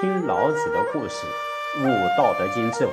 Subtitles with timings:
[0.00, 1.26] 听老子的故事，
[1.80, 2.92] 悟《道德经》智慧。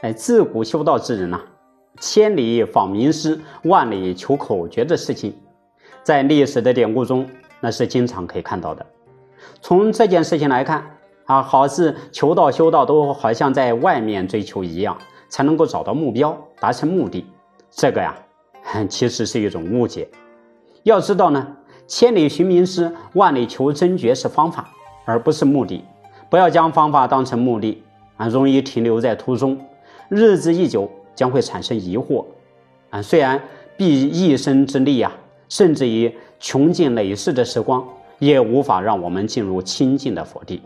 [0.00, 1.40] 哎，自古修道之人呐，
[2.00, 5.34] 千里访名师，万里求口诀的事情，
[6.02, 7.26] 在历史的典故中，
[7.60, 8.84] 那是经常可以看到的。
[9.62, 14.98] 从这件事情来看，啊，好似求道修道都好像在外面追求一样，
[15.30, 17.24] 才能够找到目标，达成目的。
[17.70, 18.14] 这个呀，
[18.86, 20.06] 其实是一种误解。
[20.84, 21.56] 要知道呢，
[21.88, 24.68] 千里寻名师，万里求真诀是方法，
[25.06, 25.82] 而不是目的。
[26.28, 27.82] 不要将方法当成目的
[28.18, 29.58] 啊，容易停留在途中。
[30.10, 32.26] 日子一久，将会产生疑惑，
[32.90, 33.40] 啊，虽然
[33.78, 35.10] 毕一生之力啊，
[35.48, 37.82] 甚至于穷尽累世的时光，
[38.18, 40.60] 也无法让我们进入清净的佛地。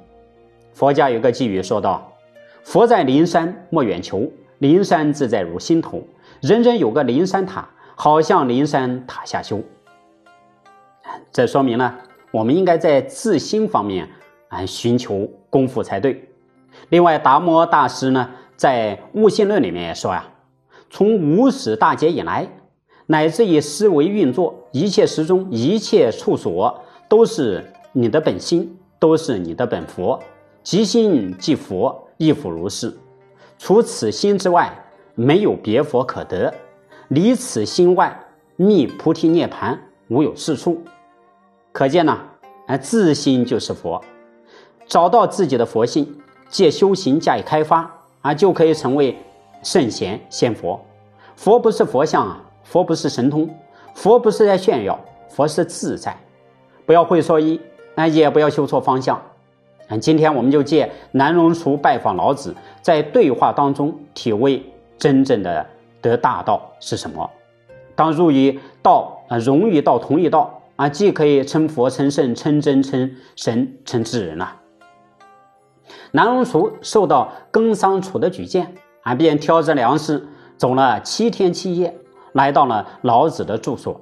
[0.74, 2.12] 佛家有个寄语说道
[2.64, 6.02] ：“佛在灵山莫远求，灵山自在如心头。
[6.40, 9.62] 人人有个灵山塔，好像灵山塔下修。”
[11.32, 11.94] 这说明呢，
[12.30, 14.08] 我们应该在自心方面
[14.48, 16.28] 啊寻求功夫才对。
[16.90, 18.30] 另外，达摩大师呢。
[18.54, 20.24] 在《悟性论》里面也说呀，
[20.88, 22.46] 从无始大劫以来，
[23.06, 30.22] 乃至于思维运作，一切时中，一切处所，都是你的本心，都是你的本佛，
[30.62, 32.96] 即心即佛，亦复如是。
[33.58, 34.72] 除此心之外，
[35.16, 36.52] 没有别佛可得；
[37.08, 38.16] 离此心外，
[38.54, 40.80] 觅菩提涅盘，无有是处。
[41.72, 42.18] 可见呢，
[42.66, 44.00] 哎，自心就是佛，
[44.86, 46.14] 找到自己的佛性，
[46.48, 47.90] 借修行加以开发。
[48.20, 49.18] 啊，就可以成为
[49.64, 50.80] 圣贤仙佛。
[51.34, 53.52] 佛不是佛像啊，佛不是神通，
[53.94, 54.96] 佛不是在炫耀，
[55.28, 56.16] 佛是自在。
[56.86, 57.60] 不要会说一，
[57.96, 59.20] 啊，也不要修错方向。
[59.88, 64.64] 啊，今天我们就借南荣厨拜访老子，在对话当中体味
[64.96, 65.66] 真正的
[66.00, 67.28] 得大道是什么。
[67.96, 74.56] 当入于道啊，融于道，同一道啊，既可以称佛、称圣、称真、称神、称智人了。
[76.10, 78.74] 南荣厨受到耕桑楚的举荐，
[79.04, 81.96] 啊，便挑着粮食走了七天七夜，
[82.32, 84.00] 来到了老子的住所。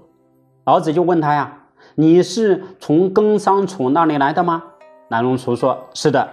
[0.65, 1.65] 老子就问他呀
[1.97, 4.62] ：“你是从耕桑楚那里来的吗？”
[5.09, 6.31] 南荣厨说：“是的。”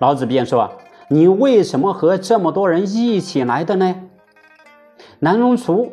[0.00, 0.72] 老子便说
[1.08, 3.94] ：“你为什么和这么多人一起来的呢？”
[5.20, 5.92] 南荣厨，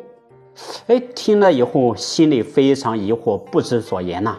[0.86, 4.36] 哎，听了以后心里非常疑惑，不知所言呐，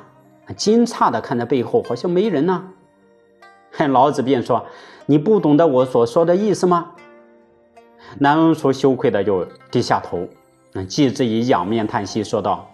[0.56, 2.64] 惊诧的看着背后，好像没人呐。
[3.90, 4.64] 老子便说
[5.08, 6.92] ：“你不懂得我所说的意思吗？”
[8.20, 10.28] 南荣楚羞愧的就低下头，
[10.88, 12.70] 继之以仰面叹息，说道：“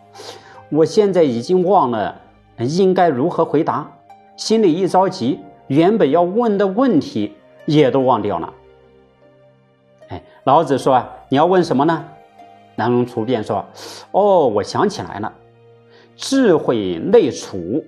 [0.69, 2.19] 我现在已经忘了
[2.57, 3.89] 应该如何回答，
[4.35, 7.33] 心里一着急，原本要问的问题
[7.66, 8.53] 也都忘掉了。”
[10.09, 12.03] 哎，老子说：“你要问什么呢？”
[12.79, 13.63] 南荣楚便说
[14.12, 15.31] ：“哦，我想起来了，
[16.16, 17.84] 智慧内储。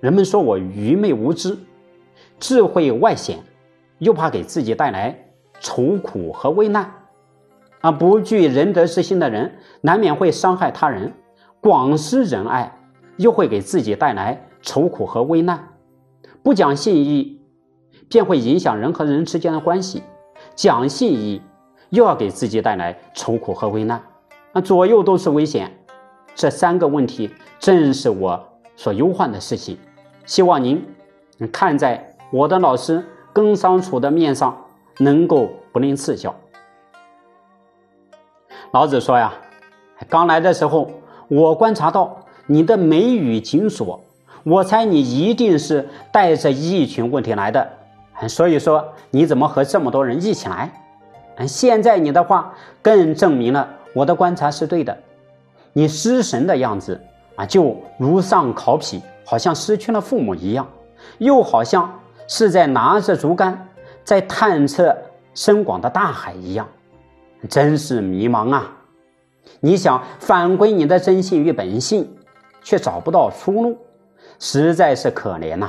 [0.00, 1.56] 人们说我愚昧无知。”
[2.40, 3.38] 智慧外显，
[3.98, 6.90] 又怕给自己带来愁苦和危难，
[7.80, 11.12] 啊，不具仁德之心的人，难免会伤害他人；
[11.60, 12.78] 广施仁爱，
[13.18, 15.58] 又会给自己带来愁苦和危难；
[16.42, 17.40] 不讲信义，
[18.08, 20.00] 便会影响人和人之间的关系；
[20.54, 21.42] 讲信义，
[21.90, 24.02] 又要给自己带来愁苦和危难，
[24.52, 25.70] 那，左右都是危险。
[26.34, 28.42] 这三个问题，正是我
[28.74, 29.78] 所忧患的事情。
[30.24, 30.84] 希望您
[31.52, 32.06] 看在。
[32.32, 34.56] 我的老师耕桑楚的面上
[34.98, 36.32] 能够不吝赐教。
[38.70, 39.34] 老子说呀，
[40.08, 40.88] 刚来的时候，
[41.26, 44.00] 我观察到你的眉宇紧锁，
[44.44, 47.68] 我猜你一定是带着一群问题来的。
[48.28, 50.70] 所以说，你怎么和这么多人一起来？
[51.46, 54.96] 现在你的话更证明了我的观察是对的。
[55.72, 57.00] 你失神的样子
[57.36, 60.68] 啊，就如丧考妣，好像失去了父母一样，
[61.18, 61.90] 又好像。
[62.32, 63.66] 是在拿着竹竿
[64.04, 64.96] 在探测
[65.34, 66.64] 深广的大海一样，
[67.48, 68.70] 真是迷茫啊！
[69.58, 72.08] 你想返归你的真性与本性，
[72.62, 73.76] 却找不到出路，
[74.38, 75.68] 实在是可怜呐。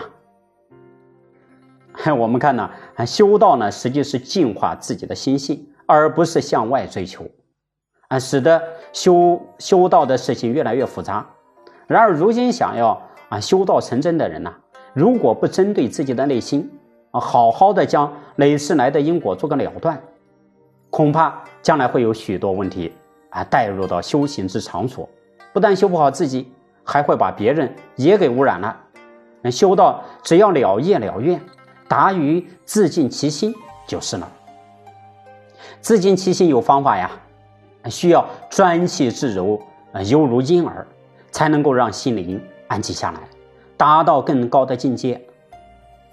[2.17, 2.69] 我们看呢，
[3.05, 7.25] 修道呢，实际是净化自己的心性，而不是向外追求，
[8.07, 8.61] 啊，使得
[8.91, 11.25] 修修道的事情越来越复杂。
[11.87, 12.99] 然而，如今想要
[13.29, 14.51] 啊修道成真的人呢？
[14.93, 16.69] 如果不针对自己的内心
[17.11, 20.01] 啊，好好的将累世来的因果做个了断，
[20.89, 22.91] 恐怕将来会有许多问题
[23.29, 25.07] 啊带入到修行之场所，
[25.53, 26.51] 不但修不好自己，
[26.83, 28.75] 还会把别人也给污染了。
[29.51, 31.39] 修道只要了业了愿，
[31.91, 33.53] 达于自尽其心
[33.85, 34.31] 就是了。
[35.81, 37.11] 自尽其心有方法呀，
[37.89, 39.61] 需要专气致柔，
[40.05, 40.87] 犹如婴儿，
[41.31, 43.19] 才能够让心灵安静下来，
[43.75, 45.21] 达到更高的境界。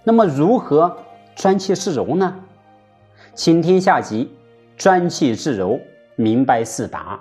[0.03, 0.97] 那么，如何
[1.37, 2.35] 专气致柔呢？
[3.35, 4.37] 请听下集：
[4.77, 5.79] 专气致柔，
[6.17, 7.21] 明白四达。